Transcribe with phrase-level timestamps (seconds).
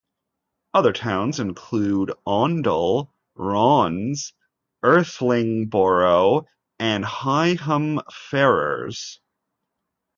[0.73, 4.33] Other towns include Oundle, Raunds,
[4.83, 6.47] Irthlingborough
[6.79, 9.19] and Higham Ferrers.